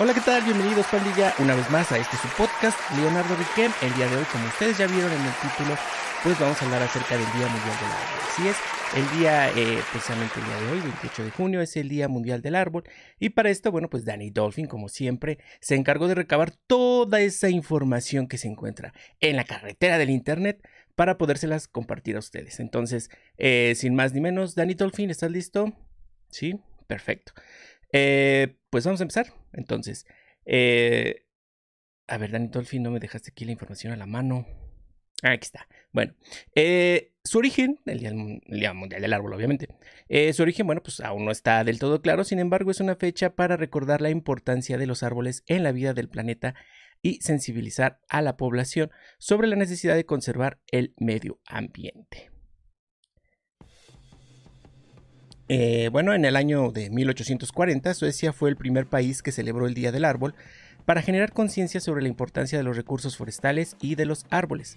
[0.00, 0.44] Hola, ¿qué tal?
[0.44, 3.72] Bienvenidos, pandilla, una vez más a este su podcast, Leonardo Riquem.
[3.82, 5.76] El día de hoy, como ustedes ya vieron en el título,
[6.22, 8.20] pues vamos a hablar acerca del Día Mundial del Árbol.
[8.30, 8.56] Así es,
[8.94, 12.42] el día, eh, precisamente el día de hoy, 28 de junio, es el Día Mundial
[12.42, 12.84] del Árbol.
[13.18, 17.50] Y para esto, bueno, pues Danny Dolphin, como siempre, se encargó de recabar toda esa
[17.50, 22.60] información que se encuentra en la carretera del Internet para podérselas compartir a ustedes.
[22.60, 25.72] Entonces, eh, sin más ni menos, Danny Dolphin, ¿estás listo?
[26.30, 27.32] Sí, perfecto.
[27.92, 29.37] Eh, pues vamos a empezar.
[29.52, 30.06] Entonces,
[30.44, 31.26] eh,
[32.06, 34.46] a ver, Dani Dolphin, no me dejaste aquí la información a la mano.
[35.22, 35.68] Aquí está.
[35.92, 36.14] Bueno,
[36.54, 39.68] eh, su origen, el día, Mundial del Árbol, obviamente.
[40.08, 42.24] Eh, su origen, bueno, pues aún no está del todo claro.
[42.24, 45.92] Sin embargo, es una fecha para recordar la importancia de los árboles en la vida
[45.92, 46.54] del planeta
[47.02, 52.30] y sensibilizar a la población sobre la necesidad de conservar el medio ambiente.
[55.48, 59.74] Eh, bueno, en el año de 1840, Suecia fue el primer país que celebró el
[59.74, 60.34] Día del Árbol
[60.84, 64.76] para generar conciencia sobre la importancia de los recursos forestales y de los árboles.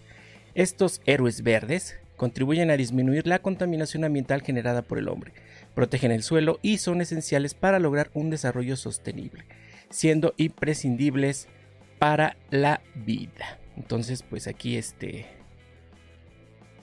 [0.55, 5.33] Estos héroes verdes contribuyen a disminuir la contaminación ambiental generada por el hombre,
[5.73, 9.45] protegen el suelo y son esenciales para lograr un desarrollo sostenible,
[9.89, 11.47] siendo imprescindibles
[11.99, 13.59] para la vida.
[13.75, 15.25] Entonces, pues aquí este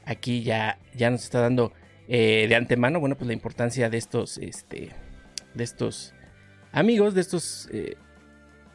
[0.04, 1.72] aquí ya ya nos está dando
[2.08, 4.90] eh, de antemano, bueno, pues la importancia de estos, este,
[5.52, 6.14] de estos
[6.72, 7.96] amigos, de estos, eh,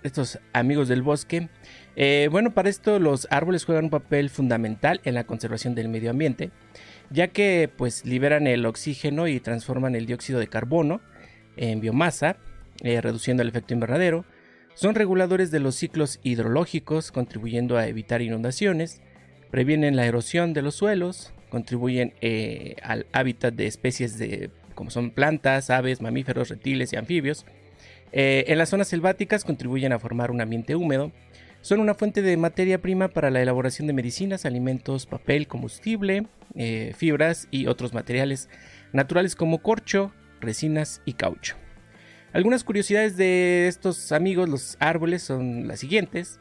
[0.04, 1.50] estos amigos del bosque.
[1.96, 6.12] Eh, bueno, para esto los árboles juegan un papel fundamental en la conservación del medio
[6.12, 6.52] ambiente,
[7.10, 11.02] ya que pues liberan el oxígeno y transforman el dióxido de carbono
[11.58, 12.38] en biomasa,
[12.82, 14.26] reduciendo el efecto invernadero.
[14.76, 19.02] Son reguladores de los ciclos hidrológicos, contribuyendo a evitar inundaciones,
[19.52, 25.12] previenen la erosión de los suelos, contribuyen eh, al hábitat de especies de, como son
[25.12, 27.46] plantas, aves, mamíferos, reptiles y anfibios.
[28.12, 31.12] Eh, en las zonas selváticas contribuyen a formar un ambiente húmedo.
[31.62, 36.26] Son una fuente de materia prima para la elaboración de medicinas, alimentos, papel, combustible,
[36.56, 38.50] eh, fibras y otros materiales
[38.92, 41.56] naturales como corcho, resinas y caucho.
[42.32, 46.40] Algunas curiosidades de estos amigos, los árboles, son las siguientes.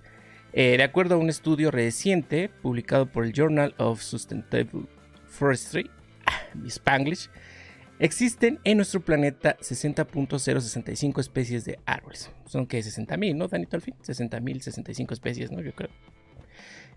[0.55, 4.87] de acuerdo a un estudio reciente publicado por el Journal of Sustainable
[5.33, 5.91] Forestry,
[6.67, 7.31] Spanglish,
[7.99, 12.31] existen en nuestro planeta 60.065 especies de árboles.
[12.47, 13.95] Son que 60.000, ¿no, Danito, al fin?
[14.07, 15.61] 60.000, 65 especies, ¿no?
[15.61, 15.91] Yo creo.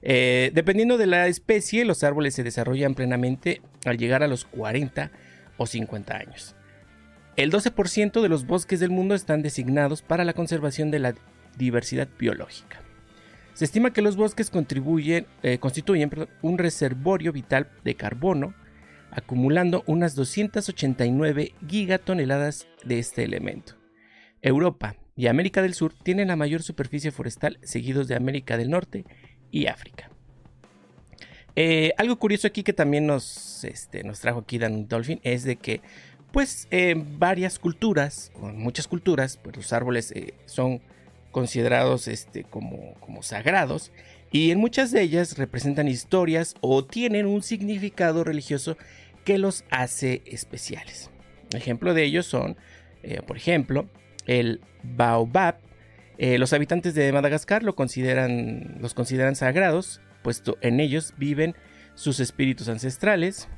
[0.02, 5.12] Eh, dependiendo de la especie, los árboles se desarrollan plenamente al llegar a los 40
[5.58, 6.56] o 50 años.
[7.38, 11.16] El 12% de los bosques del mundo están designados para la conservación de la
[11.58, 12.85] diversidad biológica.
[13.56, 16.12] Se estima que los bosques eh, constituyen
[16.42, 18.54] un reservorio vital de carbono,
[19.12, 23.76] acumulando unas 289 gigatoneladas de este elemento.
[24.42, 29.06] Europa y América del Sur tienen la mayor superficie forestal, seguidos de América del Norte
[29.52, 30.10] y África.
[31.56, 35.80] Eh, algo curioso aquí que también nos, este, trajo aquí Dan Dolphin es de que,
[36.34, 36.68] pues,
[37.18, 40.82] varias culturas, o muchas culturas, pues los árboles eh, son
[41.36, 43.92] considerados este, como, como sagrados
[44.32, 48.78] y en muchas de ellas representan historias o tienen un significado religioso
[49.26, 51.10] que los hace especiales.
[51.54, 52.56] Ejemplo de ellos son,
[53.04, 53.90] eh, por ejemplo,
[54.28, 55.58] el baobab.
[56.18, 61.54] Eh, los habitantes de Madagascar lo consideran, los consideran sagrados, puesto en ellos viven
[61.96, 63.50] sus espíritus ancestrales.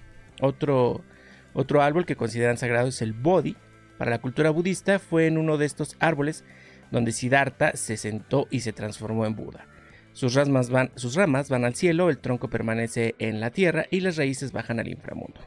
[0.42, 1.04] Otro,
[1.54, 3.56] otro árbol que consideran sagrado es el bodhi.
[4.00, 6.44] Para la cultura budista fue en uno de estos árboles
[6.92, 9.68] donde Siddhartha se sentó y se transformó en Buda.
[10.14, 14.00] Sus ramas, van, sus ramas van al cielo, el tronco permanece en la tierra y
[14.00, 15.40] las raíces bajan al inframundo.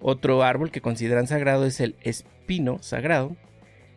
[0.00, 3.36] Otro árbol que consideran sagrado es el espino sagrado.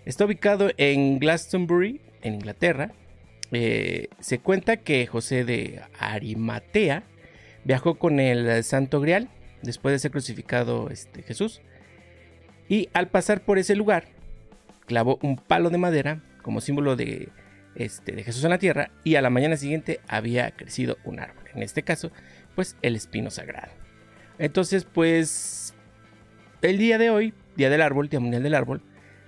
[0.05, 2.91] Está ubicado en Glastonbury, en Inglaterra.
[3.51, 7.03] Eh, se cuenta que José de Arimatea
[7.63, 9.29] viajó con el Santo Grial
[9.61, 11.61] después de ser crucificado este, Jesús.
[12.67, 14.05] Y al pasar por ese lugar,
[14.85, 17.29] clavó un palo de madera como símbolo de,
[17.75, 21.43] este, de Jesús en la tierra y a la mañana siguiente había crecido un árbol.
[21.53, 22.11] En este caso,
[22.55, 23.71] pues el espino sagrado.
[24.39, 25.75] Entonces, pues
[26.63, 28.81] el día de hoy, Día del Árbol, Día Mundial del Árbol,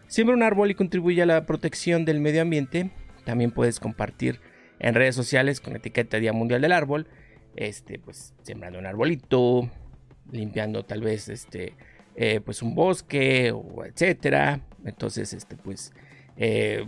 [0.07, 2.89] siembra un árbol y contribuye a la protección del medio ambiente.
[3.23, 4.39] También puedes compartir
[4.79, 7.07] en redes sociales con etiqueta Día Mundial del Árbol,
[7.55, 9.69] este, pues sembrando un arbolito,
[10.31, 11.75] limpiando tal vez este,
[12.15, 13.53] eh, pues un bosque
[13.85, 14.61] etcétera.
[14.85, 15.93] Entonces, este, pues
[16.37, 16.83] eh,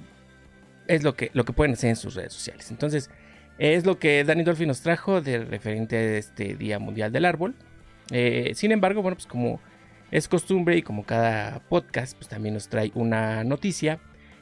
[0.87, 2.71] es lo que, lo que pueden hacer en sus redes sociales.
[2.71, 3.09] Entonces,
[3.57, 7.55] es lo que Danny Dolphin nos trajo de referente a este Día Mundial del Árbol.
[8.11, 9.59] Eh, sin embargo, bueno, pues como
[10.11, 13.99] es costumbre y como cada podcast, pues también nos trae una noticia.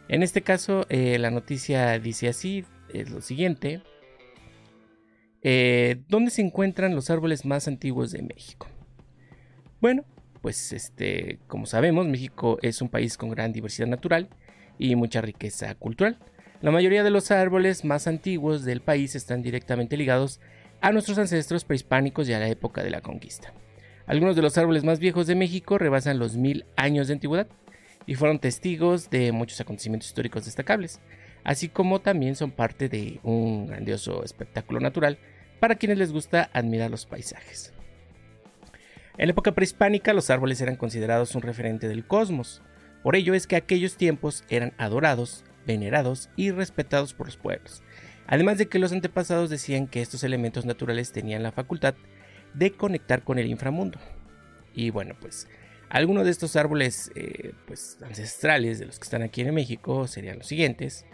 [0.07, 3.81] En este caso, eh, la noticia dice así, es lo siguiente.
[5.43, 8.67] Eh, ¿Dónde se encuentran los árboles más antiguos de México?
[9.79, 10.03] Bueno,
[10.41, 14.29] pues este, como sabemos, México es un país con gran diversidad natural
[14.77, 16.17] y mucha riqueza cultural.
[16.61, 20.39] La mayoría de los árboles más antiguos del país están directamente ligados
[20.79, 23.51] a nuestros ancestros prehispánicos y a la época de la conquista.
[24.05, 27.47] Algunos de los árboles más viejos de México rebasan los mil años de antigüedad
[28.05, 30.99] y fueron testigos de muchos acontecimientos históricos destacables,
[31.43, 35.17] así como también son parte de un grandioso espectáculo natural
[35.59, 37.73] para quienes les gusta admirar los paisajes.
[39.17, 42.61] En la época prehispánica los árboles eran considerados un referente del cosmos,
[43.01, 47.83] por ello es que aquellos tiempos eran adorados, venerados y respetados por los pueblos,
[48.27, 51.95] además de que los antepasados decían que estos elementos naturales tenían la facultad
[52.53, 53.99] de conectar con el inframundo.
[54.73, 55.47] Y bueno, pues
[55.89, 60.37] algunos de estos árboles eh, pues, ancestrales de los que están aquí en México serían
[60.37, 61.05] los siguientes.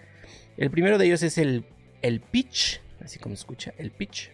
[0.56, 1.66] El primero de ellos es el,
[2.02, 4.32] el pitch, así como se escucha, el pitch.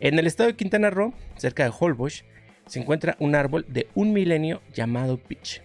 [0.00, 2.24] En el estado de Quintana Roo, cerca de Holbox,
[2.66, 5.62] se encuentra un árbol de un milenio llamado pitch.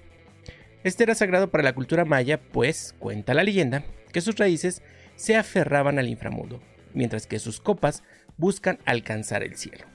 [0.84, 3.84] Este era sagrado para la cultura maya, pues cuenta la leyenda
[4.14, 4.82] que sus raíces
[5.16, 6.62] se aferraban al inframundo,
[6.94, 8.04] mientras que sus copas
[8.38, 9.86] buscan alcanzar el cielo.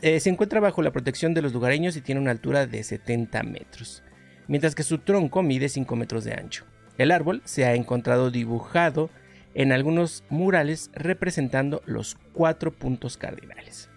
[0.00, 3.42] Eh, se, encuentra bajo la protección de los lugareños y tiene una altura de 70
[3.44, 4.02] metros,
[4.48, 6.64] mientras que su tronco mide 5 metros de ancho.
[6.98, 9.10] El árbol se ha encontrado dibujado
[9.54, 13.88] en algunos murales representando los cuatro puntos cardinales.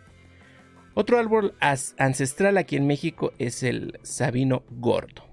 [0.93, 5.26] Otro árbol ancestral aquí en México es el sabino gordo.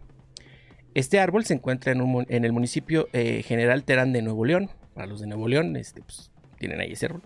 [0.94, 4.70] Este árbol se encuentra en, el municipio eh, General Terán de Nuevo León.
[4.94, 7.22] Para los de Nuevo León, este, pues, tienen ahí ese árbol.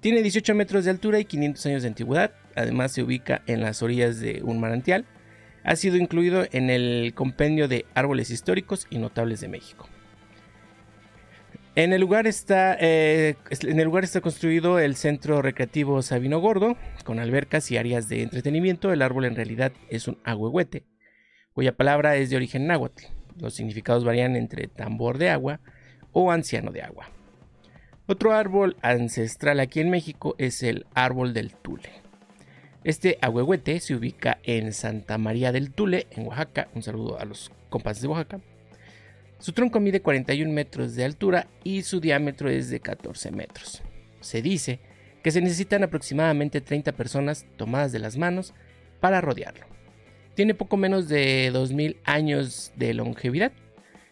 [0.00, 2.32] Tiene 18 metros de altura y 500 años de antigüedad.
[2.56, 5.04] Además se ubica en las orillas de un manantial.
[5.64, 9.88] Ha sido incluido en el compendio de árboles históricos y notables de México.
[11.76, 16.76] En el, lugar está, eh, en el lugar está construido el centro recreativo Sabino Gordo,
[17.04, 18.92] con albercas y áreas de entretenimiento.
[18.92, 20.84] El árbol en realidad es un ahuehuete,
[21.54, 23.04] cuya palabra es de origen náhuatl.
[23.38, 25.60] Los significados varían entre tambor de agua
[26.12, 27.08] o anciano de agua.
[28.06, 31.90] Otro árbol ancestral aquí en México es el árbol del Tule.
[32.84, 36.68] Este ahuehuete se ubica en Santa María del Tule, en Oaxaca.
[36.74, 38.40] Un saludo a los compas de Oaxaca.
[39.38, 43.82] Su tronco mide 41 metros de altura y su diámetro es de 14 metros.
[44.20, 44.80] Se dice
[45.22, 48.52] que se necesitan aproximadamente 30 personas tomadas de las manos
[49.00, 49.66] para rodearlo.
[50.34, 53.52] Tiene poco menos de 2.000 años de longevidad,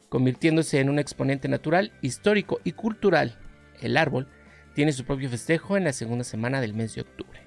[0.08, 3.38] convirtiéndose en un exponente natural, histórico y cultural.
[3.80, 4.28] El árbol
[4.74, 7.40] tiene su propio festejo en la segunda semana del mes de octubre.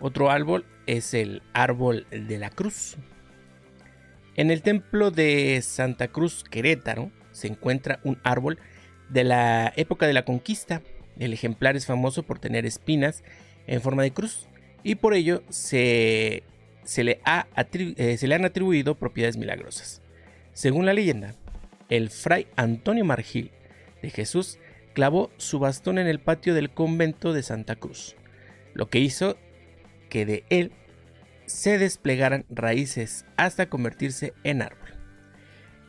[0.00, 2.96] Otro árbol es el árbol de la cruz.
[4.34, 8.58] En el templo de Santa Cruz Querétaro se encuentra un árbol
[9.08, 10.82] de la época de la conquista.
[11.18, 13.22] El ejemplar es famoso por tener espinas
[13.66, 14.48] en forma de cruz
[14.82, 16.42] y por ello se
[16.90, 17.20] se le,
[17.72, 20.02] eh, se le han atribuido propiedades milagrosas.
[20.52, 21.36] Según la leyenda,
[21.88, 23.52] el fray Antonio Margil
[24.02, 24.58] de Jesús
[24.92, 28.16] clavó su bastón en el patio del convento de Santa Cruz,
[28.74, 29.36] lo que hizo
[30.08, 30.72] que de él
[31.46, 34.88] se desplegaran raíces hasta convertirse en árbol.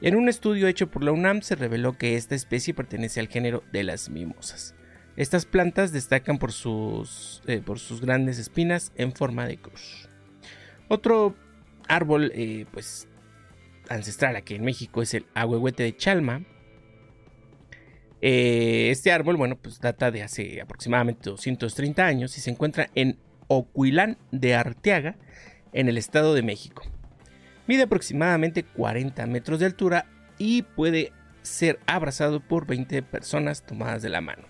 [0.01, 3.63] En un estudio hecho por la UNAM se reveló que esta especie pertenece al género
[3.74, 4.75] de las mimosas.
[5.17, 10.11] Estas plantas destacan por sus, eh, por sus grandes espinas en forma de cruz.
[10.91, 11.36] Otro
[11.88, 13.07] árbol, eh, pues,
[13.88, 16.43] ancestral aquí en México es el ahuehuete de Chalma.
[18.19, 23.17] Eh, este árbol, bueno, pues data de hace aproximadamente 230 años y se encuentra en
[23.48, 25.15] Ocuilán de Arteaga,
[25.71, 26.83] en el Estado de México.
[27.67, 30.07] Mide aproximadamente 40 metros de altura
[30.38, 34.43] y puede ser abrazado por 20 personas tomadas de la mano.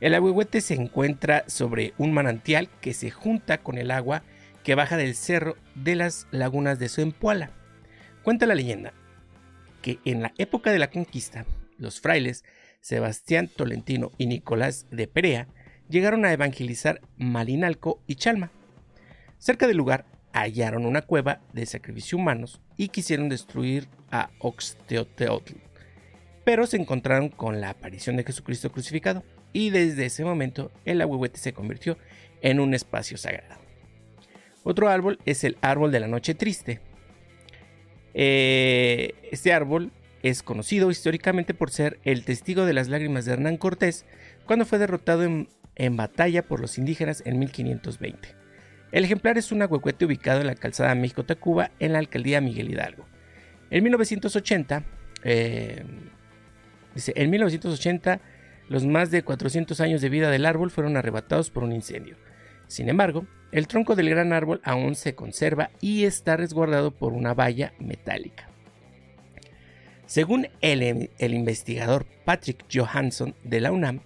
[0.00, 4.22] El ahuehuete se encuentra sobre un manantial que se junta con el agua
[4.68, 7.52] que baja del cerro de las lagunas de Zempoala.
[8.22, 8.92] Cuenta la leyenda
[9.80, 11.46] que en la época de la conquista,
[11.78, 12.44] los frailes
[12.82, 15.48] Sebastián Tolentino y Nicolás de Perea
[15.88, 18.52] llegaron a evangelizar Malinalco y Chalma.
[19.38, 25.54] Cerca del lugar hallaron una cueva de sacrificio humanos y quisieron destruir a Oxteoteotl,
[26.44, 31.38] pero se encontraron con la aparición de Jesucristo crucificado y desde ese momento el ahuehuete
[31.38, 31.96] se convirtió
[32.42, 33.67] en un espacio sagrado.
[34.68, 36.82] Otro árbol es el árbol de la noche triste.
[38.12, 43.56] Eh, este árbol es conocido históricamente por ser el testigo de las lágrimas de Hernán
[43.56, 44.04] Cortés
[44.44, 48.34] cuando fue derrotado en, batalla por los indígenas en 1520.
[48.92, 53.06] El ejemplar es un ahuecuete ubicado en la calzada México-Tacuba en la alcaldía Miguel Hidalgo.
[53.70, 54.84] En 1980,
[55.24, 55.82] Eh,
[56.94, 58.20] dice, en 1980
[58.68, 62.16] los más de 400 años de vida del árbol fueron arrebatados por un incendio.
[62.66, 67.34] Sin embargo, el tronco del gran árbol aún se conserva y está resguardado por una
[67.34, 68.48] valla metálica.
[70.08, 74.00] Según el, investigador Patrick Johansson de la UNAM,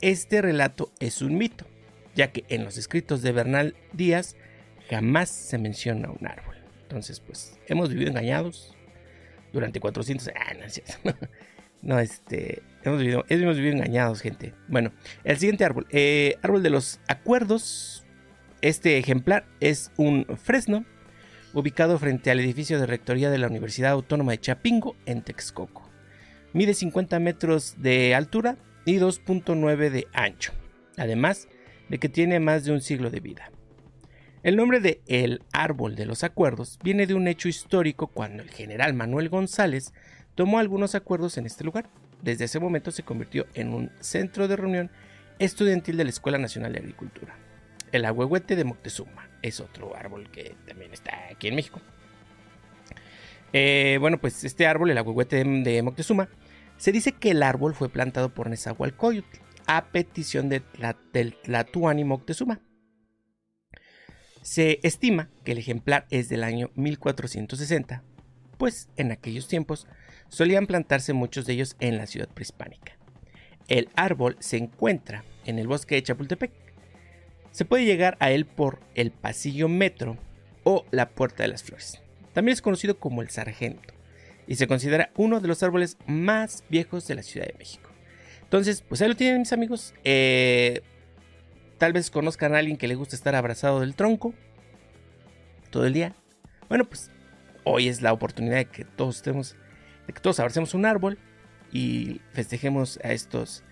[0.00, 1.64] este relato es un mito,
[2.16, 4.34] ya que en los escritos de Bernal Díaz
[4.90, 6.56] jamás se menciona un árbol.
[6.82, 8.76] Entonces, pues, hemos vivido engañados
[9.52, 10.82] durante 400 años.
[11.04, 11.14] Ah,
[11.82, 14.54] no, este, hemos vivido, hemos vivido engañados, gente.
[14.66, 14.92] Bueno,
[15.22, 18.01] el siguiente árbol, eh, árbol de los acuerdos.
[18.62, 20.84] Este ejemplar es un fresno
[21.52, 25.90] ubicado frente al edificio de rectoría de la Universidad Autónoma de Chapingo en Texcoco.
[26.52, 30.52] Mide 50 metros de altura y 2.9 de ancho,
[30.96, 31.48] además
[31.88, 33.50] de que tiene más de un siglo de vida.
[34.44, 38.50] El nombre de El Árbol de los Acuerdos viene de un hecho histórico cuando el
[38.50, 39.92] general Manuel González
[40.36, 41.90] tomó algunos acuerdos en este lugar.
[42.22, 44.90] Desde ese momento se convirtió en un centro de reunión
[45.40, 47.36] estudiantil de la Escuela Nacional de Agricultura.
[47.92, 51.80] El ahuehuete de Moctezuma es otro árbol que también está aquí en México.
[53.52, 56.28] Eh, bueno, pues este árbol, el ahuehuete de, Moctezuma,
[56.78, 60.62] se dice que el árbol fue plantado por Nezahualcóyotl a petición de
[61.12, 62.60] del Tlatuani Moctezuma
[64.42, 68.02] se estima que el ejemplar es del año 1460,
[68.58, 69.86] pues en aquellos tiempos
[70.28, 72.98] solían plantarse muchos de ellos en la ciudad prehispánica.
[73.68, 76.52] El árbol se encuentra en el bosque de Chapultepec.
[77.52, 80.16] Se puede llegar a él por el pasillo metro
[80.64, 82.00] o la puerta de las flores.
[82.32, 83.94] También es conocido como el sargento
[84.46, 87.90] y se considera uno de los árboles más viejos de la Ciudad de México.
[88.42, 89.94] Entonces, pues ahí lo tienen mis amigos.
[90.02, 90.82] Eh,
[91.82, 94.34] Tal vez conozcan a alguien que le gusta estar abrazado del tronco
[95.70, 96.14] todo el día.
[96.68, 97.10] Bueno, pues
[97.64, 99.56] hoy es la oportunidad de que todos estemos,
[100.06, 101.18] de que todos abracemos un árbol
[101.72, 103.64] y festejemos a estos,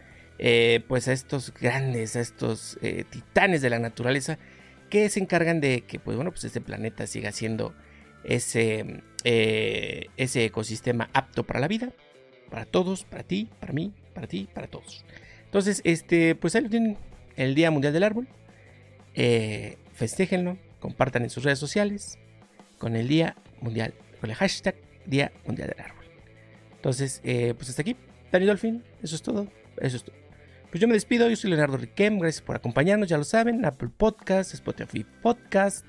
[0.42, 4.38] eh, pues a estos grandes, a estos eh, titanes de la naturaleza
[4.88, 7.74] que se encargan de que, pues bueno, pues este planeta siga siendo
[8.24, 11.92] ese, eh, ese ecosistema apto para la vida,
[12.48, 15.04] para todos, para ti, para mí, para ti, para todos.
[15.44, 16.96] Entonces, este, pues ahí lo tienen
[17.36, 18.26] el Día Mundial del Árbol.
[19.92, 22.18] Festéjenlo, compartan en sus redes sociales
[22.78, 23.92] con el Día Mundial,
[24.22, 26.04] con el hashtag Día Mundial del Árbol.
[26.76, 27.94] Entonces, pues hasta aquí,
[28.32, 29.46] Dani Dolphin, eso es todo.
[29.76, 30.29] Eso es todo.
[30.70, 33.90] Pues yo me despido, yo soy Leonardo Riquem, gracias por acompañarnos, ya lo saben, Apple
[33.96, 35.84] Podcast, Spotify Podcast,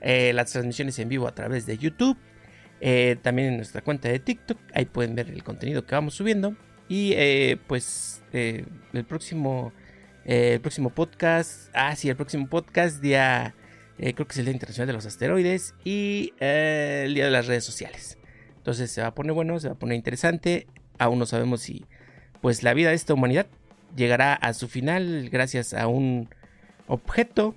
[0.00, 2.16] eh, las transmisiones en vivo a través de YouTube,
[3.22, 6.56] también en nuestra cuenta de TikTok, ahí pueden ver el contenido que vamos subiendo.
[6.88, 7.14] Y
[7.66, 9.72] pues el próximo
[10.24, 13.54] eh, el próximo podcast, ah, sí, el próximo podcast, día,
[13.98, 17.30] eh, creo que es el Día Internacional de los Asteroides y eh, el Día de
[17.30, 18.18] las Redes Sociales.
[18.56, 20.66] Entonces se va a poner bueno, se va a poner interesante.
[20.98, 21.86] Aún no sabemos si,
[22.42, 23.46] pues, la vida de esta humanidad
[23.96, 26.28] llegará a su final gracias a un
[26.86, 27.54] objeto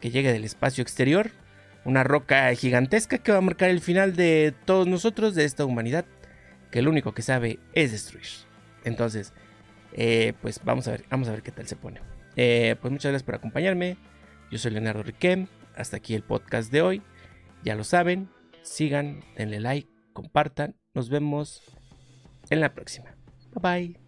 [0.00, 1.30] que llegue del espacio exterior,
[1.84, 6.04] una roca gigantesca que va a marcar el final de todos nosotros, de esta humanidad,
[6.70, 8.26] que lo único que sabe es destruir.
[8.84, 9.32] Entonces,
[9.92, 12.00] eh, pues vamos a ver, vamos a ver qué tal se pone.
[12.36, 13.96] Eh, pues muchas gracias por acompañarme.
[14.50, 15.46] Yo soy Leonardo Riquem.
[15.76, 17.02] Hasta aquí el podcast de hoy.
[17.64, 18.28] Ya lo saben.
[18.62, 20.76] Sigan, denle like, compartan.
[20.94, 21.62] Nos vemos
[22.50, 23.16] en la próxima.
[23.54, 24.03] Bye bye.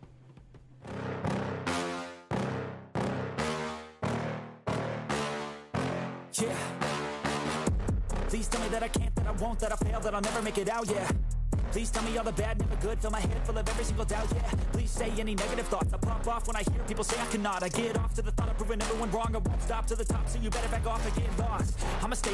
[11.76, 12.98] Please tell me all the bad, never good.
[13.00, 14.50] Fill my head full of every single doubt, yeah.
[14.72, 15.92] Please say any negative thoughts.
[15.92, 17.62] I pop off when I hear people say I cannot.
[17.62, 19.36] I get off to the thought of proving everyone wrong.
[19.36, 21.78] I won't stop to the top, so you better back off and get lost.
[22.02, 22.24] I'ma stay